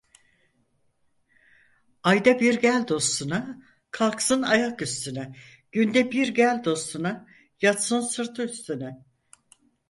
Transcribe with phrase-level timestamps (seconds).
[2.03, 3.61] Ayda bir gel dostuna,
[3.91, 5.35] kalksın ayak üstüne;
[5.71, 7.27] günde bir gel dostuna,
[7.61, 9.05] yatsın sırtı üstüne.